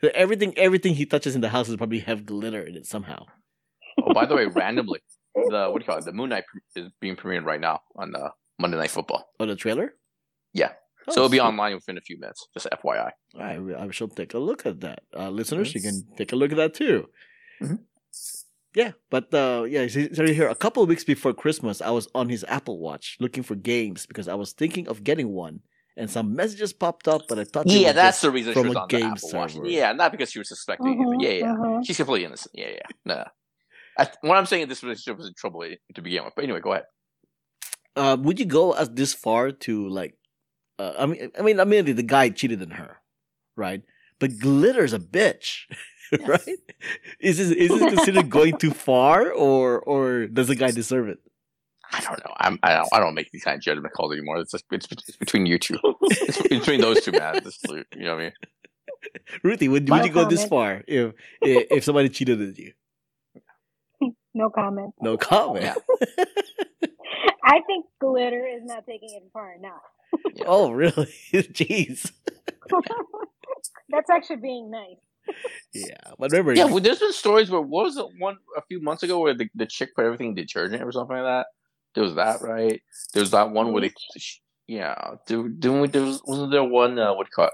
[0.04, 3.26] Everything everything he touches in the house will probably have glitter in it somehow.
[4.02, 5.00] Oh, by the way, randomly,
[5.36, 6.06] the what do you call it?
[6.06, 6.44] The Moon Knight
[6.76, 9.26] is being premiered right now on uh, Monday Night Football.
[9.40, 9.94] Oh, the trailer.
[10.54, 10.72] Yeah.
[11.08, 11.46] Oh, so it'll be sweet.
[11.48, 12.48] online within a few minutes.
[12.54, 13.12] Just FYI.
[13.40, 15.02] I, I shall take a look at that.
[15.18, 17.08] Uh, listeners, you can take a look at that too.
[17.62, 17.80] Mhm.
[18.74, 22.08] Yeah, but uh, yeah, so so here a couple of weeks before Christmas, I was
[22.16, 25.60] on his Apple Watch looking for games because I was thinking of getting one,
[25.98, 28.68] and some messages popped up, but I thought Yeah, were that's the reason she from
[28.70, 29.54] was a on the game Apple Watch.
[29.54, 29.68] server.
[29.68, 31.20] Yeah, not because she was suspecting Mhm, anything.
[31.22, 31.54] Yeah, yeah.
[31.56, 31.86] mhm.
[31.86, 32.52] She's completely innocent.
[32.54, 32.88] Yeah, yeah.
[33.06, 33.26] No.
[33.98, 35.64] I, what I'm saying is this relationship was in trouble
[35.96, 36.34] to begin with.
[36.36, 36.86] But anyway, go ahead.
[37.96, 40.16] uh, would you go as this far to like?
[40.80, 42.98] Uh, I mean, I mean, I mean, the guy cheated on her,
[43.56, 43.84] right?
[44.20, 45.66] But glitter's a bitch,
[46.26, 46.58] right?
[47.20, 51.20] Is this is this considered going too far, or or does the guy deserve it?
[51.94, 52.34] I don't know.
[52.38, 52.90] I'm, I don't.
[52.94, 54.38] I don't make these kind of judgment calls anymore.
[54.38, 55.78] It's just, it's, it's between you two.
[56.02, 57.42] It's between those two, man.
[57.44, 58.32] Just, you know what I mean?
[59.44, 62.74] Ruthy, would, No would you go this far if if, if somebody cheated on you?
[64.34, 64.94] No comment.
[65.02, 65.66] No comment.
[67.44, 69.82] I think glitter is not taking it far enough.
[70.46, 71.14] oh, really?
[71.34, 72.10] Jeez.
[73.90, 75.36] That's actually being nice.
[75.74, 78.82] Yeah, but remember, Yeah, well, there's been stories where what was it one a few
[78.82, 81.48] months ago where the, the chick put everything in detergent or something like that.
[81.94, 82.82] There was that, right?
[83.14, 83.92] There was that one where they,
[84.68, 87.54] yeah, there, didn't we, there was, wasn't there one uh, what do you call it?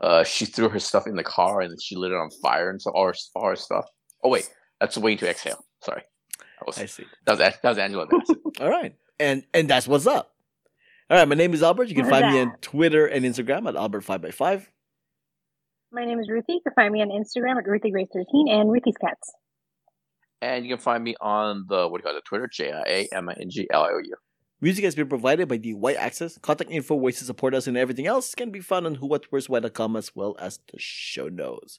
[0.00, 2.82] Uh, she threw her stuff in the car and she lit it on fire and
[2.82, 3.86] so All her, all her stuff.
[4.22, 5.64] Oh wait, that's waiting to exhale.
[5.82, 6.02] Sorry,
[6.38, 7.04] that was I see.
[7.24, 8.06] that was, that was Angela
[8.60, 10.32] All right, and and that's what's up.
[11.08, 11.88] All right, my name is Albert.
[11.88, 12.56] You can What's find me on?
[12.60, 14.68] Twitter and Instagram at Albert Five by Five.
[15.92, 16.54] My name is Ruthy.
[16.54, 19.32] You can find me on Instagram at RuthieGrace13 and Ruthie's Cats.
[20.42, 22.24] And you can find me on the what do you call it?
[22.24, 24.16] Twitter J I A M I N G L I O U.
[24.60, 26.38] Music has been provided by the White Access.
[26.38, 30.14] Contact info, ways to support us, and everything else can be found on whowhatwhereswhy.com as
[30.14, 31.78] well as the show notes.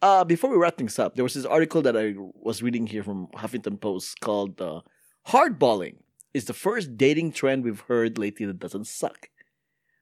[0.00, 3.02] Uh, before we wrap things up, there was this article that I was reading here
[3.02, 4.80] from Huffington Post called uh,
[5.28, 5.96] "Hardballing
[6.32, 9.28] is the first dating trend we've heard lately that doesn't suck."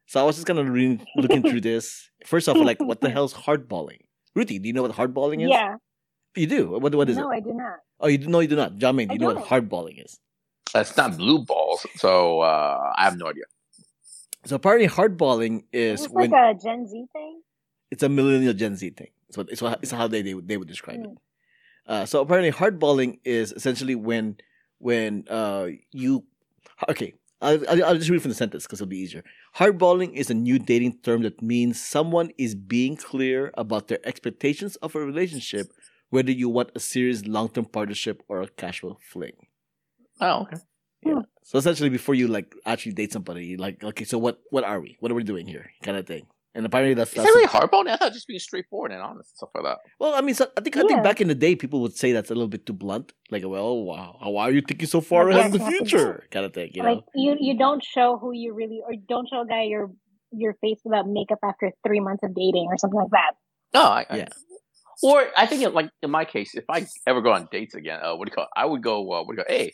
[0.07, 2.11] So I was just kind of reading, looking through this.
[2.27, 4.01] First off, like, what the hell's hardballing?
[4.35, 5.51] Ruthy, do you know what hardballing is?
[5.51, 5.77] Yeah.
[6.35, 6.79] You do.
[6.79, 7.25] What what is no, it?
[7.25, 7.77] No, I do not.
[8.01, 8.77] Oh, you do, no, you do not.
[8.79, 9.69] Jiaming, do you know what don't.
[9.69, 10.19] hardballing is?
[10.73, 13.45] That's not blue balls, so uh, I have no idea.
[14.47, 17.43] So apparently, hardballing is It's when like a Gen Z thing.
[17.91, 19.09] it's a millennial Gen Z thing.
[19.29, 21.11] It's what it's, what, it's how they they would, they would describe it.
[21.11, 21.17] Mm.
[21.87, 24.37] Uh, so apparently, hardballing is essentially when
[24.79, 26.25] when uh you
[26.89, 27.15] okay.
[27.43, 29.25] I'll, I'll I'll just read from the sentence because it'll be easier.
[29.57, 34.77] Hardballing is a new dating term that means someone is being clear about their expectations
[34.77, 35.73] of a relationship
[36.13, 39.37] whether you want a serious long-term partnership or a casual fling.
[40.21, 40.59] Oh, okay.
[41.05, 41.23] Yeah.
[41.43, 44.81] So essentially, before you like actually date somebody, you like okay, so what what are
[44.81, 44.97] we?
[45.01, 45.71] What are we doing here?
[45.83, 46.27] Kind of thing.
[46.55, 47.89] And apparently that's, Is that's that really hardball?
[47.89, 49.79] I thought just being straightforward and honest and stuff like that.
[49.99, 50.15] well.
[50.15, 52.31] I mean, so, I think I think back in the day, people would say that's
[52.31, 53.15] a little bit too blunt.
[53.31, 55.85] Like, well, wow, why are you thinking so far ahead in the yes, you have
[55.85, 56.25] to future?
[56.31, 57.05] Kind of thing, you like know.
[57.15, 59.91] you you don't show who you really or don't show a guy your
[60.31, 63.33] your face without makeup after three months of dating or something like that.
[63.75, 64.29] No, I, I Yeah.
[65.03, 68.01] Or I think, it, like in my case, if I ever go on dates again,
[68.03, 68.45] uh, what do you call?
[68.45, 68.51] It?
[68.57, 69.01] I would go.
[69.13, 69.45] Uh, what do you go?
[69.49, 69.73] Hey,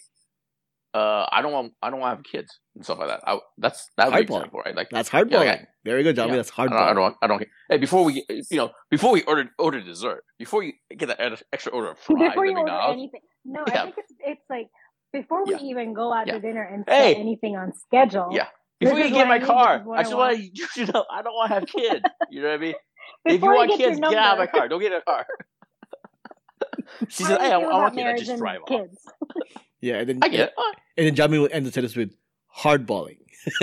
[0.95, 1.73] uh, I don't want.
[1.83, 3.21] I don't want to have kids and stuff like that.
[3.27, 4.37] I, that's that would be Hardball.
[4.39, 4.75] example, right?
[4.75, 5.31] Like That's hardballing.
[5.45, 5.67] Yeah, okay.
[5.85, 6.31] Very good, Johnny.
[6.31, 6.37] Yeah.
[6.37, 7.17] That's I I don't.
[7.21, 7.45] I don't.
[7.69, 11.21] Hey, before we, you know, before we order order dessert, before you get that
[11.53, 13.81] extra order of fries Before you order McDonald's, anything, no, Yeah.
[13.81, 14.69] I think it's it's like
[15.13, 15.61] before we Yeah.
[15.63, 16.35] even go out Yeah.
[16.35, 17.13] to dinner and Hey.
[17.15, 18.31] set anything on schedule.
[18.33, 18.47] Yeah.
[18.81, 20.39] This before you get what I my car, this is what I I just want.
[20.39, 20.41] want
[20.77, 22.05] you to know I don't want to have kids.
[22.31, 22.75] You know what I mean?
[23.25, 24.69] if you want kids, get out of my car.
[24.69, 25.27] Don't get in a car.
[27.09, 28.07] she How said, "Hey, I, I want about kids.
[28.07, 29.07] I just and drive off." kids.
[29.81, 30.55] Yeah, and then I get it.
[30.97, 32.13] And then Johnny will end the sentence with
[32.53, 33.19] hardballing.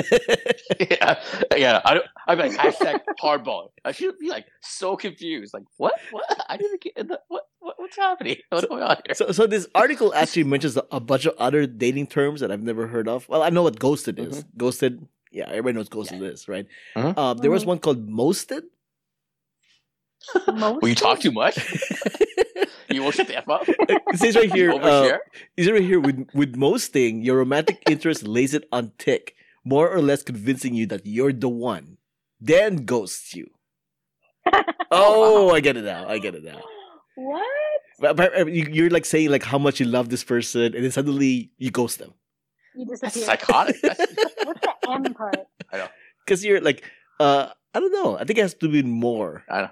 [0.79, 1.21] yeah,
[1.57, 1.81] yeah.
[1.83, 3.71] I, I'd like hashtag hardball.
[3.83, 5.53] I should be like so confused.
[5.53, 5.93] Like what?
[6.11, 6.23] What?
[6.47, 7.75] I didn't get the, what, what?
[7.77, 8.37] What's happening?
[8.49, 9.13] What's going on here?
[9.13, 12.63] So, so this article actually mentions a, a bunch of other dating terms that I've
[12.63, 13.27] never heard of.
[13.27, 14.39] Well, I know what ghosted is.
[14.39, 14.57] Mm-hmm.
[14.57, 16.65] Ghosted, yeah, everybody knows ghosted is, right?
[16.95, 17.13] Mhm.
[17.17, 17.67] Uh, there was Mhm.
[17.67, 18.63] one called mosted.
[20.53, 21.57] Most Will you talk too much?
[22.89, 23.63] you will shut the f up.
[23.67, 25.19] It says right here, uh, Overshare.
[25.57, 29.89] it says right here with with mosting, your romantic interest lays it on tick, more
[29.89, 31.97] or less convincing you that you're the one,
[32.39, 33.49] then ghosts you.
[34.91, 36.07] Oh, I get it now.
[36.07, 36.61] I get it now.
[37.15, 37.43] what?
[37.99, 40.83] But, but, uh, you- you're like saying like how much you love this person, and
[40.83, 42.13] then suddenly you ghost them
[42.75, 43.25] You That's disappear.
[43.25, 43.81] psychotic.
[43.81, 43.99] That's,
[44.45, 45.37] What's the M part?
[45.73, 45.87] I know.
[46.23, 46.83] Because you're like,
[47.19, 48.15] uh, I don't know.
[48.17, 49.43] I think it has to be more.
[49.49, 49.69] I,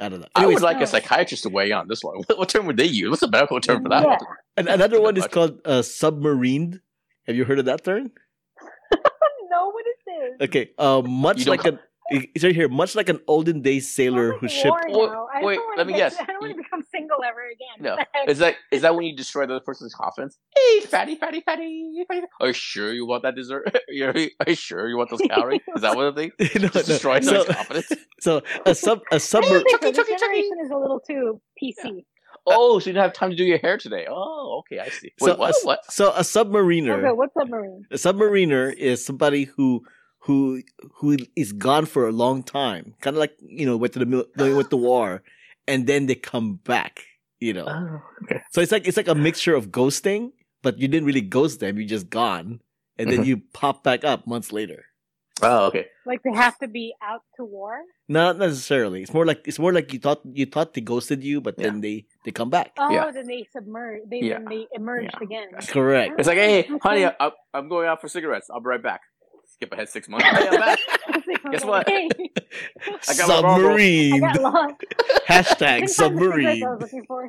[0.00, 0.26] don't- I don't know.
[0.34, 2.16] I Anyways, would like a psychiatrist to weigh on this one.
[2.16, 3.10] What, what term would they use?
[3.10, 4.04] What's the medical term for that?
[4.06, 4.18] Yeah.
[4.56, 6.80] and another one is called uh, submarined.
[7.26, 8.10] Have you heard of that term?
[9.50, 9.96] no, what is
[10.38, 10.48] this?
[10.48, 11.78] Okay, uh, much You don't like an
[12.10, 14.76] it's right here, much like an olden day sailor who like shipped.
[14.88, 15.10] Wait,
[15.42, 16.16] wait, let me guess.
[16.18, 17.82] I don't want to become single ever again.
[17.84, 17.90] No.
[17.96, 18.28] What the heck?
[18.28, 20.38] Is that is that when you destroy the other person's confidence?
[20.56, 22.20] Hey, fatty, fatty, fatty, fatty.
[22.40, 23.74] Are you sure you want that dessert?
[23.88, 25.60] You're- you sure you want those calories?
[25.74, 26.32] Is that what the thing?
[26.62, 26.82] no, Just no.
[26.94, 27.92] destroy So, someone's confidence?
[28.20, 29.68] so a sub a I submar don't.
[29.70, 30.16] Chucky, Chucky, Chucky.
[30.18, 32.04] generation is a little too PC.
[32.46, 34.06] Oh, so you didn't have time to do your hair today?
[34.08, 35.12] Oh, okay, I see.
[35.20, 35.50] Wait, so what?
[35.50, 35.92] a, what?
[35.92, 36.98] so a submariner.
[36.98, 37.84] Okay, what's submarine?
[37.90, 39.82] A submariner is somebody who
[40.20, 40.62] who
[40.96, 44.06] who is gone for a long time, kind of like you know went to the
[44.06, 45.22] mil- went to war,
[45.70, 47.06] and then they come back.
[47.40, 48.42] You know, Oh, okay.
[48.52, 51.78] so it's like it's like a mixture of ghosting, but you didn't really ghost them;
[51.80, 52.60] you just gone,
[53.00, 53.26] and then Mhm.
[53.32, 54.84] you pop back up months later.
[55.40, 55.86] Oh, okay.
[56.04, 57.80] Like they have to be out to war?
[58.12, 59.00] Not necessarily.
[59.00, 61.80] It's more like it's more like you thought you thought they ghosted you, but then
[61.80, 62.76] they they come back.
[62.76, 63.08] Oh, Yeah.
[63.10, 64.04] then they submerge.
[64.04, 64.36] They Yeah.
[64.36, 65.24] then they emerged Yeah.
[65.24, 65.48] again.
[65.72, 66.20] Correct.
[66.20, 67.08] It's like, hey, honey,
[67.56, 68.50] I'm going out for cigarettes.
[68.52, 69.00] I'll be right back.
[69.60, 70.26] Skip ahead six months.
[70.30, 70.78] Hey, I'm back.
[71.52, 71.86] Guess what?
[71.90, 73.74] I got my Marlboro.
[73.74, 74.20] I Submarine.
[74.20, 74.80] got.
[75.28, 76.64] Hashtag Couldn't find the cigarettes submarine.
[76.64, 77.28] I was looking for.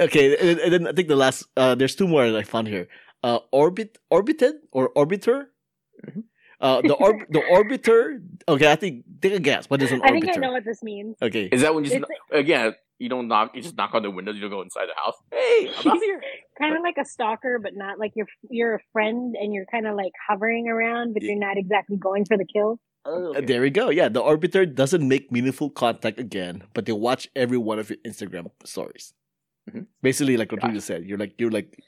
[0.00, 2.66] Okay, and, and then I think the last uh there's two more that I found
[2.66, 2.88] here.
[3.22, 5.46] Uh orbit orbited or orbiter?
[6.04, 6.24] Mhm.
[6.60, 9.70] Uh the orb the orbiter okay, I think take a guess.
[9.70, 10.06] What is an orbiter?
[10.06, 11.16] I think I know what this means.
[11.22, 11.44] Okay.
[11.52, 14.10] Is that when you just, It's- again, you don't knock, you just knock on the
[14.10, 15.14] windows, you don't go inside the house.
[15.32, 16.20] Hey, I'm here.
[16.58, 19.86] Kind of like a stalker, but not like you're you're a friend and you're kind
[19.86, 21.32] of like hovering around, but Yeah.
[21.32, 22.80] you're not exactly going for the kill.
[23.04, 23.90] Oh, Uh, There we go.
[23.90, 27.98] Yeah, the orbiter doesn't make meaningful contact again, but they watch every one of your
[28.06, 29.12] Instagram stories.
[29.70, 29.86] Mhm.
[30.00, 31.78] Basically, like what you just said, you're like you're like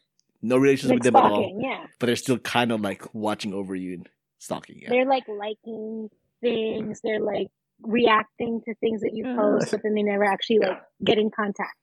[0.42, 1.86] no relations Like with them at all, yeah.
[1.98, 4.80] but they're still kind of like watching over you and stalking.
[4.82, 4.90] Yeah.
[4.90, 6.10] They're like liking
[6.42, 7.00] things.
[7.02, 7.48] They're like
[7.82, 9.36] reacting to things that you Yeah.
[9.36, 11.76] post, but then they never actually like get in contact.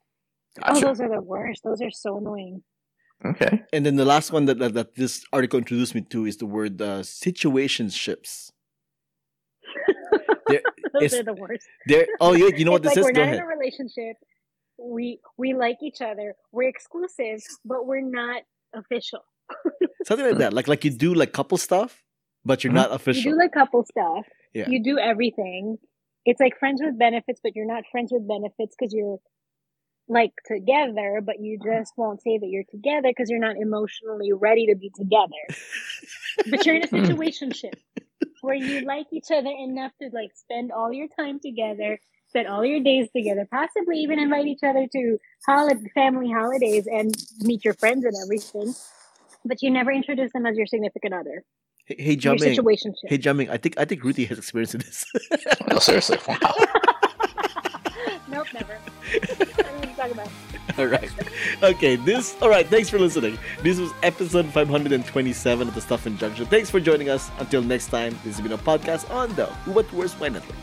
[0.63, 1.63] Oh, those are the worst.
[1.63, 2.63] Those are so annoying.
[3.25, 3.63] Okay.
[3.73, 6.45] And then the last one that, that, that this article introduced me to is the
[6.45, 8.51] word uh, situationships.
[10.47, 10.62] There-
[10.93, 11.65] Those It's- are the worst.
[11.88, 12.05] There.
[12.21, 12.49] Oh, yeah.
[12.55, 13.17] You know what it's this like is?
[13.17, 13.39] we're Go not ahead.
[13.39, 14.15] in a relationship.
[14.77, 16.36] We we like each other.
[16.51, 19.21] We're exclusive, but we're not official.
[20.05, 20.53] Something like that.
[20.53, 22.03] Like like you do like couple stuff,
[22.43, 22.75] but you're Mhm.
[22.84, 23.23] not official.
[23.23, 23.31] You official.
[23.31, 24.25] do like couple stuff.
[24.55, 24.69] Yeah.
[24.69, 25.77] You do everything.
[26.25, 29.19] It's like friends with benefits, but you're not friends with benefits because you're
[30.07, 31.79] like together, but you uh-huh.
[31.79, 35.59] just won't say that you're together because you're not emotionally ready to be together.
[36.49, 37.73] but you're in a situationship
[38.41, 42.65] where you like each other enough to like spend all your time together, spend all
[42.65, 47.73] your days together, possibly even invite each other to holiday, family holidays and meet your
[47.73, 48.73] friends and everything.
[49.43, 51.43] But you never introduce them as your significant other.
[51.86, 53.50] Hey, hey, Your Hey, Jiaming.
[53.50, 55.06] I think I think Ruthy has experience in this.
[55.69, 56.17] No, seriously.
[56.28, 56.38] Wow.
[58.28, 58.78] Nope, Never.
[59.13, 60.30] I don't know talk about.
[60.80, 61.10] All right.
[61.63, 62.36] Okay, this.
[62.41, 63.38] All right, thanks for listening.
[63.62, 66.45] This was episode 527 of the Stuff and Junk Show.
[66.45, 67.30] Thanks for joining us.
[67.39, 70.58] Until next time, this has been a podcast on the What Worst Why Network.